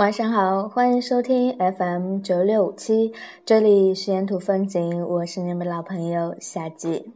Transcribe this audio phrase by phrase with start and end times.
[0.00, 3.12] 晚上好，欢迎收听 FM 九六五七，
[3.44, 7.12] 这里是沿途风景，我是你们老朋友夏季。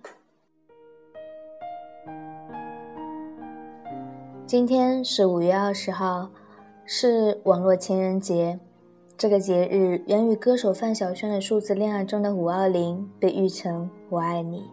[4.44, 6.28] 今天是五月二十号，
[6.84, 8.60] 是网络情人节。
[9.16, 14.68] 这个节日源于歌手范晓萱的数字恋爱中的五二零被誉成“我爱你”。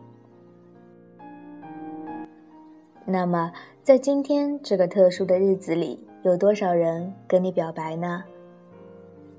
[3.08, 8.23] 那么，在今天这个特殊的日子里，有多少人跟你表白呢？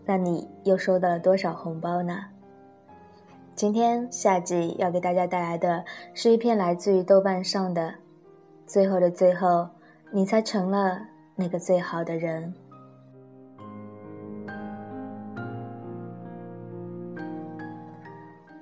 [0.05, 2.25] 那你又收到了多少红包呢？
[3.55, 7.95] 今天夏季要给大家带来的是一篇来自于豆瓣上的
[8.67, 9.69] “最后的最后，
[10.11, 11.01] 你才成了
[11.37, 12.53] 那个最好的人”。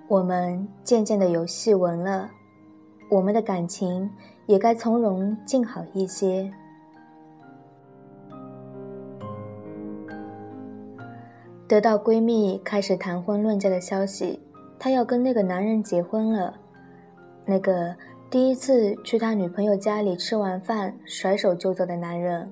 [0.09, 2.29] 我们渐渐的有细纹了，
[3.11, 4.11] 我们的感情
[4.45, 6.53] 也该从容静好一些。
[11.71, 14.41] 得到闺蜜开始谈婚论嫁的消息，
[14.77, 16.53] 她要跟那个男人结婚了。
[17.45, 17.95] 那个
[18.29, 22.51] 第一次去他女朋友家里吃完饭甩手就走的男人，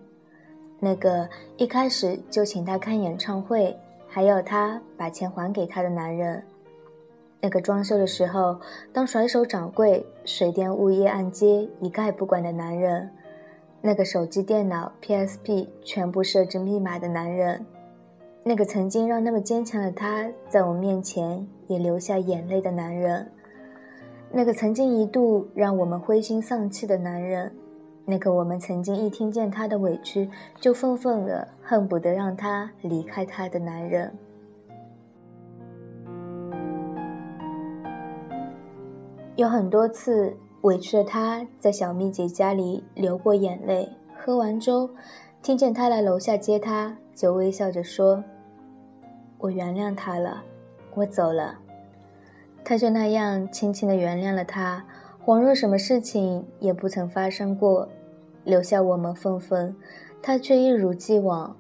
[0.79, 6.41] 那个一开始就请他看演唱会，还要他把钱还给他的男人，
[7.41, 8.57] 那个装修的时候
[8.93, 13.11] 当甩手掌柜、水电物业按揭一概不管的男人，
[13.83, 17.67] 那个手机、电脑、PSP 全部设置密码的男人。
[18.49, 23.31] 那个曾经让那么坚强的他在我面前也流下眼泪的男人，
[24.33, 27.55] 那个曾经一度让我们灰心丧气的男人，
[28.07, 34.11] 那个我们曾经一听见他的委屈就愤愤的恨不得让他离开他的男人，
[39.37, 44.89] 有很多次委屈的他在小蜜姐家里流过眼泪，喝完粥，
[45.43, 48.25] 听见他来楼下接他，就微笑着说。
[49.39, 50.43] 我原谅他了，
[50.95, 51.57] 我走了，
[52.65, 54.85] 他就那样轻轻的原谅了他，
[55.25, 57.89] 恍若什么事情也不曾发生过，
[58.43, 59.75] 留下我们愤愤，
[60.21, 61.57] 他却一如既往。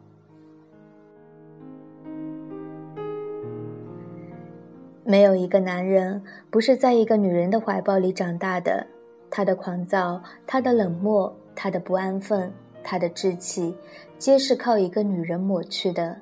[5.04, 8.84] 没有一个男人不是在一个女人的怀抱里长大的，
[9.30, 12.52] 他的狂躁，他的冷漠，他的不安分，
[12.82, 13.74] 他的志气，
[14.18, 16.18] 皆是靠一个女人抹去的。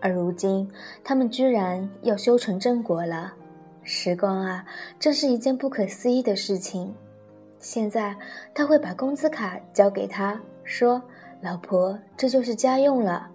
[0.00, 0.68] 而如今，
[1.04, 3.34] 他们居然要修成正果了。
[3.82, 4.64] 时光啊，
[4.98, 6.94] 这是一件不可思议的事情。
[7.58, 8.16] 现在
[8.54, 11.02] 他会把工资卡交给他，说
[11.42, 13.28] ：“老婆，这就是家用了。”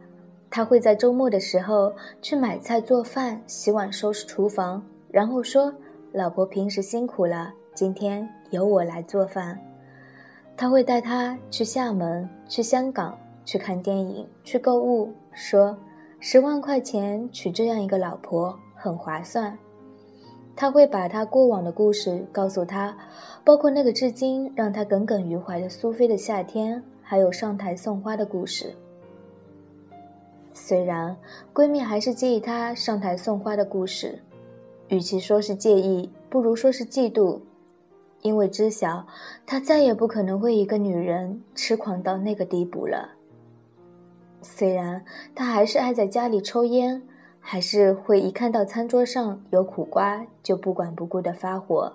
[0.50, 5.74] 他会在周末的时候去买菜、做饭、洗碗、收拾厨房，然后说
[6.14, 9.60] ：“老婆平时辛苦了，今天由我来做饭。”
[10.56, 15.78] 他会带他去厦门、去香港、去看电影、去购物，说。
[16.28, 19.56] 十万块钱娶这样一个老婆很划算。
[20.56, 22.98] 他会把他过往的故事告诉他，
[23.44, 28.74] 包括那个至今让他耿耿于怀的苏菲的夏天，还有上台送花的故事。
[30.52, 31.16] 虽然
[31.54, 34.18] 闺蜜还是介意他上台送花的故事，
[34.88, 37.42] 与其说是介意，不如说是嫉妒，
[38.24, 39.06] 因为知晓
[39.46, 43.12] 他再也不可能为一个女人痴狂到那个地步了。
[44.48, 47.02] 虽然他还是爱在家里抽烟，
[47.40, 51.94] 还是会一看到餐桌上有苦瓜就不管不顾的发火，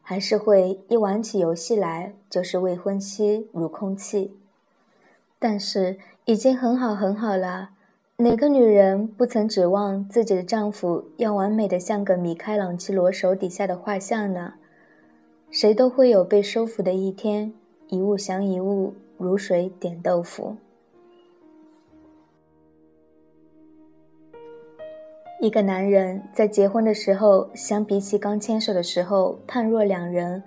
[0.00, 4.34] 还是会一玩起游戏来就是未婚妻如空气，
[5.38, 7.70] 但是已经很好很好了。
[8.16, 14.54] 哪个女人不曾指望自己的丈夫要完美的像个米开朗基罗手底下的画像呢？
[15.50, 17.52] 谁都会有被收服的一天，
[17.88, 20.56] 一物降一物，如水点豆腐。
[25.38, 30.42] 一个男人在结婚的时候，相比起刚牵手的时候判若两人，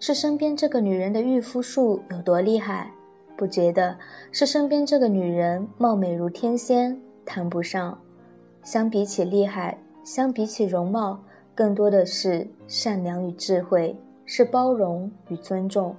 [0.00, 2.90] 是身边这个女人的御夫术有多厉害？
[3.36, 3.96] 不觉得
[4.32, 7.00] 是身边这个女人貌美如天仙？
[7.24, 7.96] 谈不上。
[8.64, 11.22] 相比起厉害，相比起容貌，
[11.54, 13.96] 更多的是善良与智慧，
[14.26, 15.94] 是包容与尊重。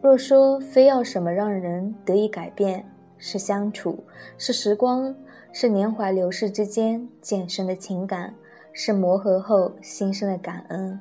[0.00, 2.88] 若说非要什么让人得以改变，
[3.18, 3.98] 是相处，
[4.38, 5.12] 是时光。
[5.52, 8.34] 是年华流逝之间渐生的情感，
[8.72, 10.98] 是磨合后心生的感恩。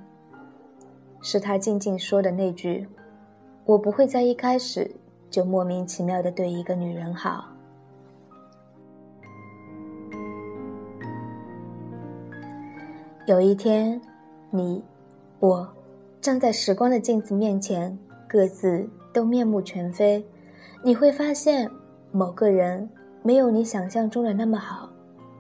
[1.21, 2.87] 是他静静说的那句
[3.65, 4.89] ：“我不会在一开始
[5.29, 7.45] 就莫名其妙的对一个女人好。”
[13.27, 14.01] 有一天，
[14.49, 14.83] 你、
[15.39, 15.71] 我
[16.19, 17.95] 站在时光的镜子面前，
[18.27, 20.25] 各自都面目全非，
[20.83, 21.69] 你会发现。
[22.11, 22.89] 某个人
[23.21, 24.89] 没有你想象中的那么好，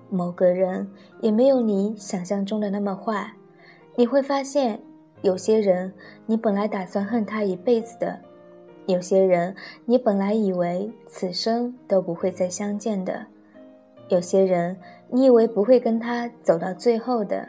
[0.09, 0.87] 某个人
[1.21, 3.33] 也没有你想象中的那么坏。
[3.95, 4.79] 你会发现，
[5.21, 5.93] 有些人
[6.25, 8.19] 你本来打算恨他一辈子的，
[8.85, 9.55] 有些人
[9.85, 13.25] 你本来以为此生都不会再相见的，
[14.09, 14.77] 有些人
[15.09, 17.47] 你以为不会跟他走到最后的，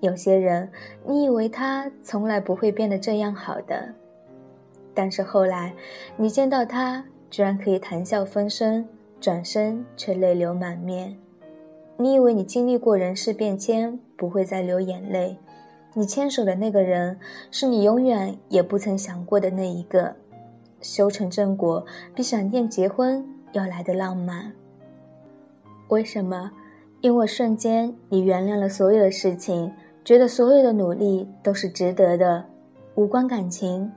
[0.00, 0.70] 有些人
[1.04, 3.92] 你以为他从来不会变得这样好的，
[4.94, 5.74] 但是后来
[6.16, 7.04] 你见到他。
[7.30, 8.88] 居然可以谈笑风生，
[9.20, 11.16] 转身却泪流满面。
[11.96, 15.36] 你以为你经历过人事变迁，不会再流眼泪？
[15.94, 17.18] 你牵手的那个人，
[17.50, 20.14] 是你永远也不曾想过的那一个。
[20.80, 21.84] 修成正果，
[22.14, 24.52] 比闪电结婚要来的浪漫。
[25.88, 26.52] 为什么？
[27.00, 29.72] 因为瞬间你原谅了所有的事情，
[30.04, 32.44] 觉得所有的努力都是值得的，
[32.94, 33.90] 无关感情。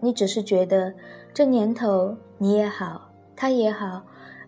[0.00, 0.92] 你只是觉得
[1.32, 2.14] 这年头。
[2.38, 4.02] 你也好，他也好，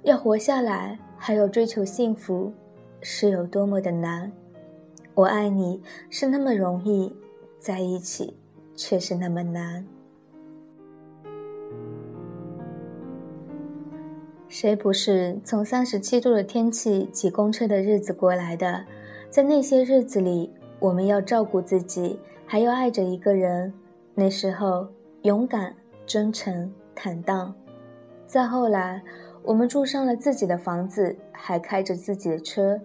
[0.09, 2.51] 要活下来，还有追求幸福，
[3.03, 4.33] 是有多么的难。
[5.13, 7.15] 我爱你是那么容易，
[7.59, 8.35] 在一起
[8.75, 9.87] 却是那么难。
[14.49, 18.83] 谁不是从三十七度的天气挤公车的日子过来的？
[19.29, 23.71] 在那些日子里，我们要照顾自己，还要爱着一个人。
[24.15, 24.89] 那时候，
[25.21, 25.75] 勇敢、
[26.07, 27.55] 真诚、坦荡。
[28.27, 29.03] 再后来，
[29.49, 32.79] 我们住上了自己的房子，还开着自己的车。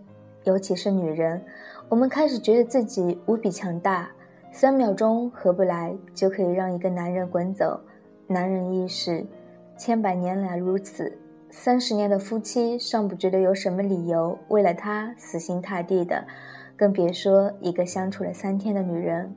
[0.45, 1.43] 尤其是女人，
[1.89, 4.09] 我们开始觉得自己无比强大，
[4.49, 7.77] 三秒钟合不来就可以让一个男人滚走。
[8.27, 9.25] 男人意识，
[9.77, 11.11] 千百年来如此，
[11.49, 16.23] 三十年的夫妻尚不觉得有什么理由为了他死心塌地的，
[16.77, 19.35] 更别说一个相处了三天的女人。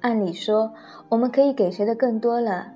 [0.00, 0.72] 按理说，
[1.08, 2.72] 我们可以给谁的更多了。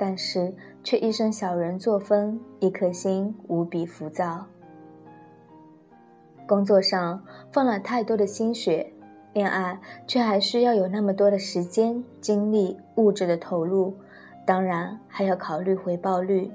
[0.00, 0.50] 但是
[0.82, 4.46] 却一身小人作风，一颗心无比浮躁。
[6.46, 8.90] 工作上放了太多的心血，
[9.34, 13.94] 恋爱却还需要有那么多的时间、精力、物质的投入，
[14.46, 16.50] 当然还要考虑回报率。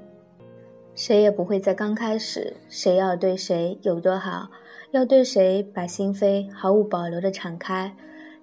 [0.96, 4.50] 谁也不会在刚开始，谁要对谁有多好，
[4.90, 7.94] 要对谁把心扉毫无保留的敞开。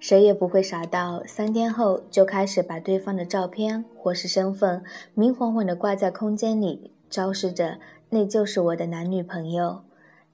[0.04, 4.84] 谁也不会傻到三天后就开始把对方的照片或是身份
[5.14, 7.78] 明晃晃地挂在空间里，昭示着
[8.10, 9.80] 那就是我的男女朋友。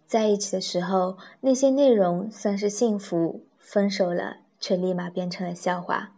[0.05, 6.15] 在一起的时候，那些内容算是幸福；分手了，却立马变成了笑话。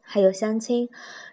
[0.00, 0.88] 还有相亲，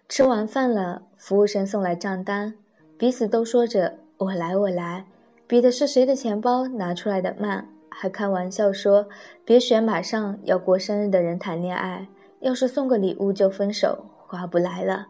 [0.10, 2.56] 吃完饭了，服务生送来账单，
[2.98, 5.06] 彼此都说着“我来，我来”，
[5.48, 7.69] 比的是谁的钱包拿出来的慢。
[7.95, 9.07] 还开玩笑说
[9.45, 12.07] ：“别选马上要过生日的人谈恋爱，
[12.40, 15.07] 要是送个礼物就分手，划不来了。”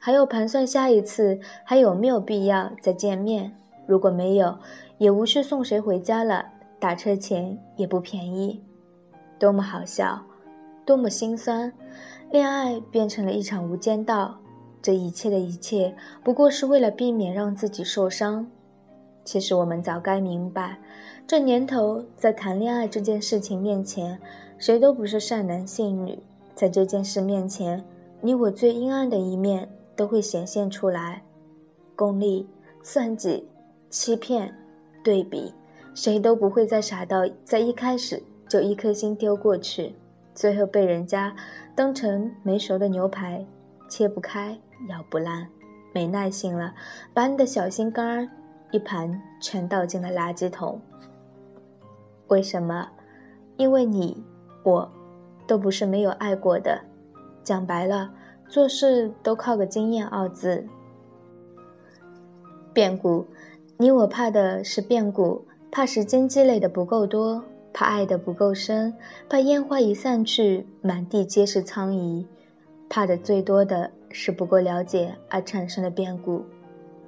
[0.00, 3.56] 还要盘算下一次还有没有必要再见面。
[3.86, 4.58] 如果没有，
[4.98, 6.44] 也无需送谁回家了，
[6.78, 8.62] 打车钱也不便宜。
[9.38, 10.22] 多么好笑，
[10.84, 11.72] 多么心酸！
[12.30, 14.38] 恋爱变成了一场无间道，
[14.82, 18.46] 这一切的一切，不过是为了避免让自己受伤。
[19.24, 20.78] 其实我们早该明白。
[21.26, 24.20] 这年头，在谈恋爱这件事情面前，
[24.58, 26.18] 谁都不是善男信女。
[26.54, 27.82] 在这件事面前，
[28.20, 31.22] 你我最阴暗的一面都会显现出来。
[31.96, 32.46] 功利、
[32.82, 33.48] 算计、
[33.88, 34.54] 欺骗、
[35.02, 35.52] 对比，
[35.94, 39.94] 谁都不会再傻到在一开始就一颗心丢过去，
[40.34, 41.34] 最后被人家
[41.74, 43.44] 当成没熟的牛排，
[43.88, 44.58] 切不开、
[44.88, 45.48] 咬不烂。
[45.92, 46.74] 没耐心了，
[47.12, 48.28] 把你的小心肝儿
[48.74, 50.80] 一盘全倒进了垃圾桶。
[52.26, 52.88] 为什么？
[53.56, 54.20] 因为你
[54.64, 54.90] 我，
[55.46, 56.80] 都不是没有爱过的。
[57.44, 58.10] 讲白了，
[58.48, 60.66] 做事都靠个经验二字。
[62.72, 63.24] 变故，
[63.76, 68.92] 你我怕的是变故，怕时间积累的不够多，怕爱的不够深，
[69.28, 72.26] 怕烟花一散去，满地皆是苍夷。
[72.88, 76.44] 怕的最多的是不够了解而产生的变故。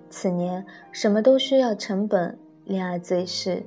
[0.09, 3.63] 此年什么都需要成本，恋爱最是。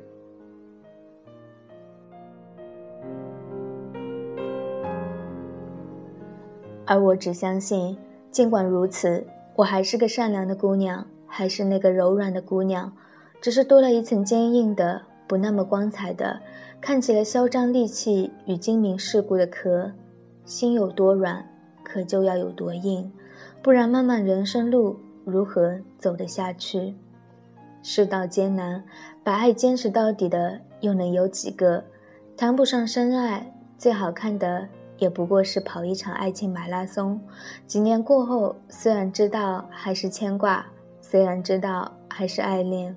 [6.86, 7.96] 而我只相信，
[8.32, 9.26] 尽管如此，
[9.58, 12.92] 我还是个善良的姑娘，还是那个柔软的姑娘，
[13.40, 16.40] 只是多了一层坚硬的、不那么光彩的、
[16.82, 19.92] 看起来嚣张戾气与精明世故的壳。
[20.46, 21.48] 心有多软，
[21.84, 23.12] 壳就要有多硬，
[23.62, 26.96] 不然漫漫人生路如何走得下去？
[27.82, 28.84] 世道艰难，
[29.24, 31.84] 把爱坚持到底的又能有几个？
[32.36, 34.68] 谈不上深爱，最好看的。
[34.98, 37.22] 也不过是跑一场爱情马拉松，
[37.66, 40.66] 几年过后，虽然知道还是牵挂，
[41.00, 42.94] 虽然知道还是爱恋，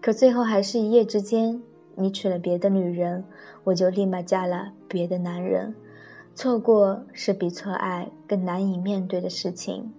[0.00, 1.62] 可最后还是一夜之间，
[1.94, 3.22] 你娶了别的女人，
[3.62, 5.72] 我就立马嫁了别的男人。
[6.34, 9.92] 错过是比错爱更难以面对的事情。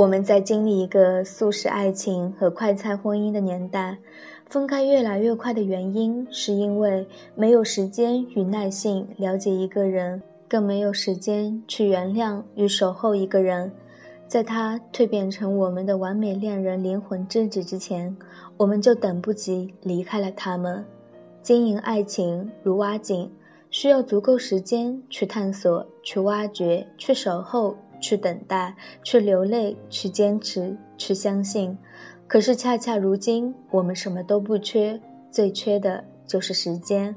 [0.00, 3.98] 我们在经历一个速食爱情和快餐婚姻的年代，
[4.46, 13.70] 分开越来越快的原因，是因为没有时间与耐性了解一个人，更没有时间去原谅与守候一个人。
[14.26, 18.16] 在他蜕变成我们的完美恋人、灵魂知己之前，
[18.56, 20.82] 我们就等不及离开了他们。
[21.42, 23.30] 经营爱情如挖井，
[23.68, 31.76] 需要足够时间去探索、去挖掘、去守候、去等待、去流泪、去坚持、去相信。
[32.26, 37.14] 可是恰恰如今，我们什么都不缺，最缺的就是时间。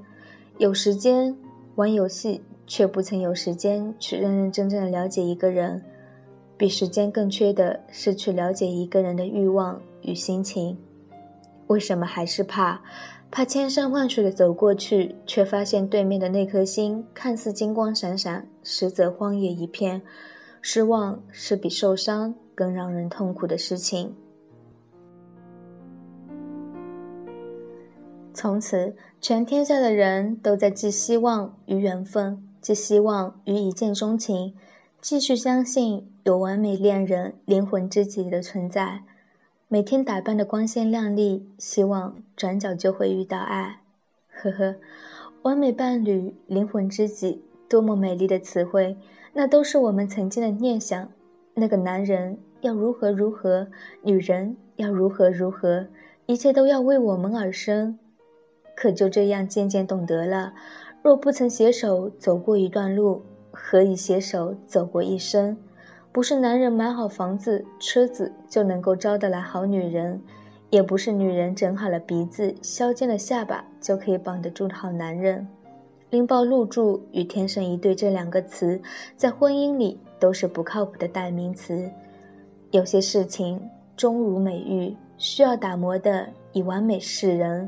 [0.57, 1.35] 有时间
[1.75, 5.81] 玩游戏，却不曾有时间去认认真真的了解一个人。
[6.57, 10.77] 比时间更缺的是去了解一个人的欲望与心情。
[11.67, 12.81] 为什么还是怕？
[13.31, 20.01] 怕千山万水的走过去，却发现对面的那颗心看似金光闪闪，实则荒野一片。
[20.65, 24.15] 失望是比受伤更让人痛苦的事情。
[28.33, 34.55] 从此，全天下的人都在寄希望于缘分，寄希望于一见钟情，
[35.01, 39.03] 继续相信有完美恋人、灵魂知己的存在。
[39.67, 43.81] 每天打扮的光鲜亮丽，希望转角就会遇到爱。
[44.29, 44.75] 呵呵，
[45.41, 48.95] 完美伴侣、灵魂知己，多么美丽的词汇！
[49.33, 51.09] 那都是我们曾经的念想。
[51.55, 53.67] 那个男人要如何如何，
[54.01, 55.85] 女人要如何如何，
[56.25, 57.97] 一切都要为我们而生。
[58.75, 60.53] 可就这样渐渐懂得了，
[61.03, 63.21] 若不曾携手走过一段路，
[63.51, 65.57] 何以携手走过一生？
[66.11, 70.21] 不是男人买好房子、车子就能够招得来好女人，
[70.69, 75.47] 也不是女人整好了鼻子、削尖了下巴就可以绑得住好男人。
[76.13, 78.79] 拎包入住与天生一对这两个词，
[79.17, 81.89] 在婚姻里都是不靠谱的代名词。
[82.69, 83.59] 有些事情
[83.97, 87.67] 终如美玉，需要打磨的以完美示人；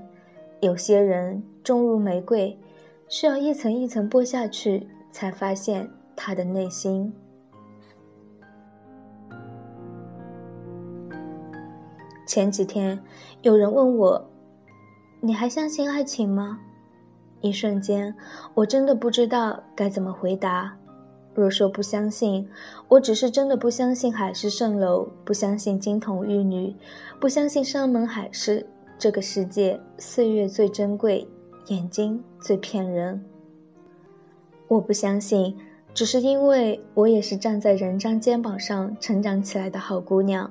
[0.60, 2.56] 有些人终如玫瑰，
[3.08, 7.12] 需要一层一层剥下去，才发现他的内心。
[12.28, 13.02] 前几天，
[13.42, 14.30] 有人问我
[15.20, 16.60] ：“你还相信爱情吗？”
[17.46, 18.16] 一瞬间，
[18.56, 20.76] 我真的不知道该怎么回答。
[21.36, 22.48] 若说不相信，
[22.88, 26.74] 我只是真的不相信海市蜃楼，不相信金童玉女，
[27.20, 28.66] 不相信山盟海誓。
[28.98, 31.28] 这个世界，岁月最珍贵，
[31.68, 33.22] 眼睛最骗人。
[34.70, 35.56] 我不相信，
[35.94, 40.50] 只是因为我也是站在人渣肩膀上成长起来的好姑娘。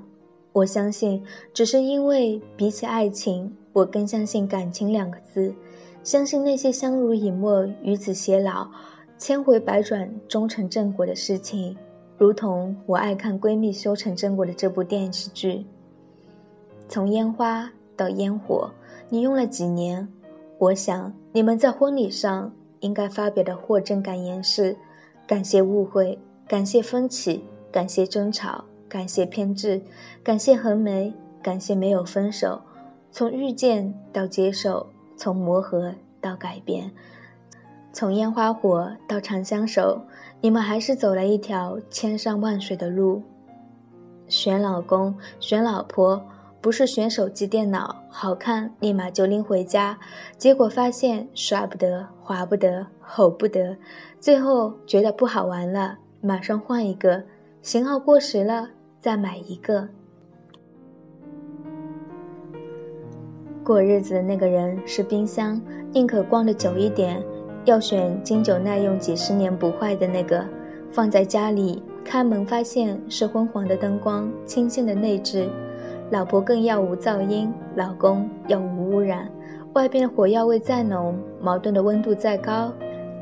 [0.52, 1.24] 我相信，
[1.54, 5.54] 只是因为比起爱情，我更相信感情两个字，
[6.04, 8.70] 相信那些相濡以沫、与子偕老、
[9.18, 11.76] 千回百转终成正果的事情。
[12.16, 15.66] 如同我爱看闺蜜修成正果的这部电视剧。
[16.88, 18.70] 从烟花到烟火，
[19.08, 20.06] 你用了几年？
[20.58, 24.76] 我想你们在婚礼上应该发表的获证感言是：
[25.26, 27.42] 感谢误会，感谢分歧，
[27.72, 28.64] 感谢争吵。
[28.86, 29.82] 感谢偏执，
[30.22, 32.60] 感谢横眉，感谢没有分手。
[33.10, 36.90] 从遇见到接受，从磨合到改变，
[37.92, 40.02] 从烟花火到长相守，
[40.40, 43.22] 你们还是走了一条千山万水的路。
[44.26, 46.24] 选老公，选老婆，
[46.60, 49.98] 不是选手机电脑，好看立马就拎回家，
[50.36, 53.76] 结果发现耍不得，滑不得，吼不得，
[54.18, 57.22] 最后觉得不好玩了，马上换一个，
[57.62, 58.70] 型号过时了。
[59.04, 59.86] 再买一个。
[63.64, 65.58] 过日子的那个人是冰箱，
[65.90, 67.22] 宁可逛的久一点，
[67.64, 70.44] 要选经久耐用、几十年不坏的那个。
[70.90, 75.48] 放在家里，开门发现是昏黄的灯光、清新的内置。
[76.10, 79.30] 老婆更要无噪音，老公要无污染。
[79.72, 82.70] 外边的火药味再浓，矛盾的温度再高，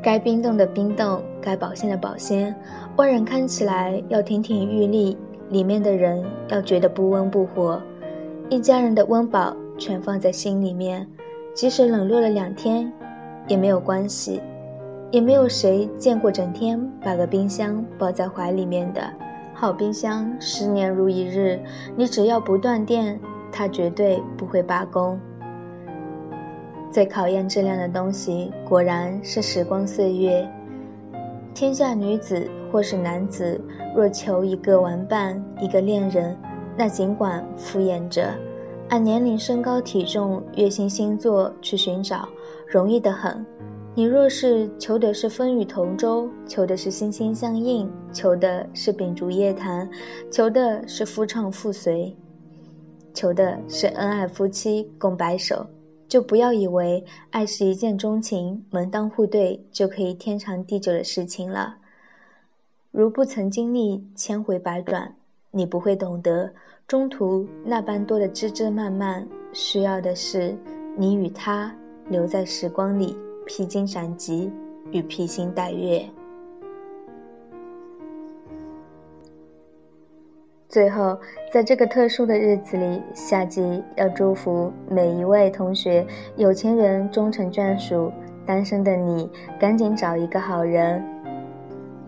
[0.03, 2.53] 该冰冻的冰冻，该保鲜的保鲜。
[2.97, 5.17] 外人看起来要亭亭玉立。
[5.51, 7.81] 里面的人要觉得不温不火，
[8.49, 11.05] 一家人的温饱全放在心里面，
[11.53, 12.91] 即使冷落了两天，
[13.49, 14.41] 也没有关系。
[15.11, 19.03] 也没有谁见过整天把个冰箱抱在怀里面的。
[19.53, 21.61] 好冰箱十年如一日，
[21.97, 23.19] 你只要不断电，
[23.51, 25.19] 它绝对不会罢工。
[26.91, 30.49] 最考验质量的东西，果然是时光岁月。
[31.53, 33.61] 天下女子或是男子。
[33.95, 36.35] 若求一个玩伴，一个恋人，
[36.79, 38.31] 那尽管敷衍着，
[38.93, 42.29] 按年龄、身高、体重、月薪、星座去寻找，
[42.67, 43.43] 容易得很。
[43.95, 49.89] 你若是求的是风雨同舟，求的是心心相印，求的是秉烛夜谈，
[50.31, 52.15] 求的是夫唱妇随，
[53.15, 55.65] 求的是恩爱夫妻共白首，
[56.07, 61.77] 就不要以为爱是一见钟情、门当户对就可以天长地久的事情了。
[62.91, 65.17] 如不曾经历千回百转，
[65.51, 66.53] 你不会懂得
[66.87, 70.55] 中途那般多的枝枝蔓蔓，需要的是
[70.97, 71.75] 你与他
[72.09, 73.17] 留在时光里。
[73.45, 74.53] 披荆斩棘
[74.93, 76.01] 与披星戴月。
[80.69, 81.19] 最后，
[81.53, 88.13] 在这个特殊的日子里，夏季要祝福每一位同学，有情人终成眷属，
[88.47, 91.03] 单身的你赶紧找一个好人。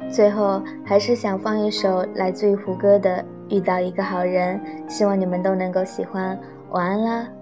[0.08, 3.16] 最后，还是想放一首来自于胡歌的
[3.48, 4.60] 《遇到一个好人》，
[4.90, 6.38] 希望你们都能够喜欢。
[6.70, 7.33] 晚安啦。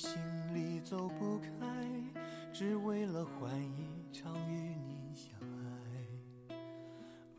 [0.00, 0.18] 心
[0.54, 1.66] 里走不开，
[2.54, 6.56] 只为了换一场与你相爱。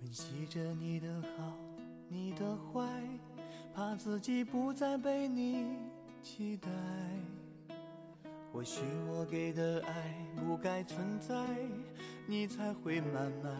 [0.03, 1.57] 温习着你的好，
[2.07, 2.87] 你的坏，
[3.73, 5.65] 怕自己不再被你
[6.21, 6.69] 期待。
[8.53, 11.33] 或许我给的爱不该存在，
[12.27, 13.51] 你才会慢慢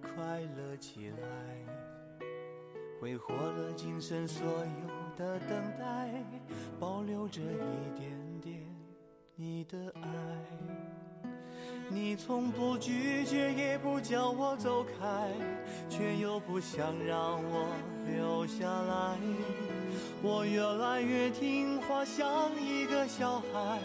[0.00, 1.18] 快乐起来。
[3.02, 6.24] 挥霍了今生所有的等待，
[6.80, 8.25] 保留着一点。
[9.38, 10.08] 你的爱，
[11.90, 15.30] 你从不拒绝，也不叫我走开，
[15.90, 17.68] 却又不想让我
[18.06, 19.18] 留下来。
[20.22, 23.78] 我越来越听话，像一个小孩，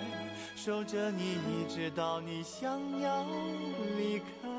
[0.55, 3.25] 守着你，一直到你想要
[3.97, 4.50] 离开。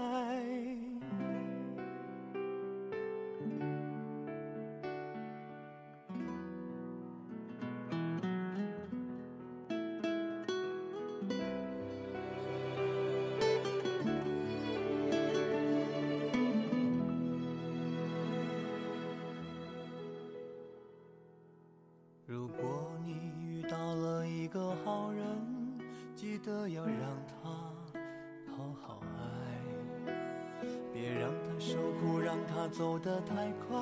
[32.72, 33.78] 走得太快，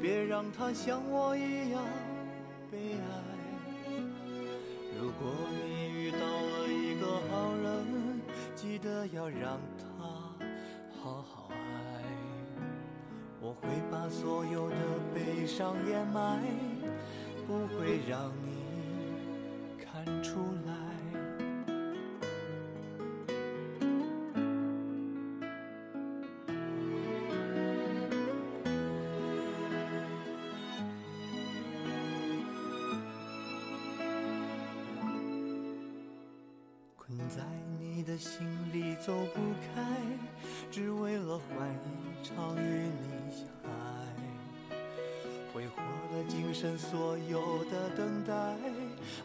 [0.00, 1.82] 别让他像我一样
[2.70, 3.04] 悲哀。
[4.98, 8.20] 如果你遇到了一个好人，
[8.54, 9.84] 记得要让他
[11.02, 12.04] 好好爱，
[13.40, 14.76] 我会把所有的
[15.12, 16.40] 悲伤掩埋。
[17.46, 20.85] 不会让你看出来。
[46.28, 48.34] 今生所有的等待，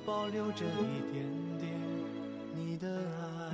[0.06, 1.26] 保留着一点
[1.60, 1.72] 点
[2.56, 3.54] 你的爱。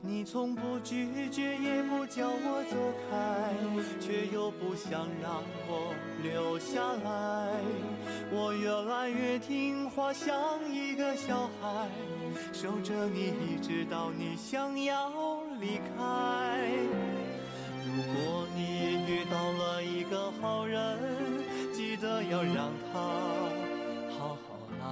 [0.00, 2.76] 你从不拒绝，也不叫我走
[3.10, 3.52] 开，
[4.00, 7.60] 却又不想让我留下来。
[8.30, 10.32] 我越来越听话，像
[10.72, 11.88] 一个小孩，
[12.52, 16.70] 守着你，一直到你想要离开。
[17.84, 19.77] 如果你遇到了。
[22.38, 23.00] 要让他
[24.16, 24.86] 好好爱，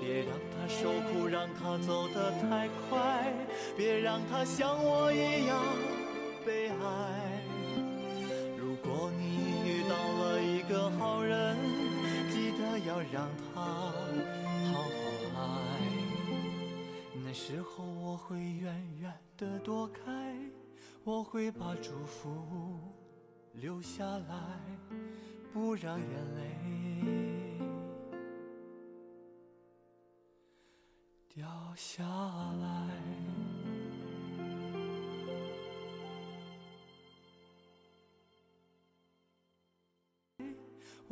[0.00, 3.34] 别让他受苦，让他走得太快，
[3.76, 5.60] 别让他像我一样
[6.46, 7.42] 悲哀。
[8.56, 11.56] 如果你遇到了一个好人，
[12.30, 13.92] 记得要让他好
[14.72, 14.84] 好
[15.34, 15.42] 爱。
[17.24, 20.32] 那时候我会远远地躲开，
[21.02, 22.78] 我会把祝福
[23.54, 24.36] 留下来。
[25.52, 26.42] 不让眼泪
[31.28, 33.61] 掉下来。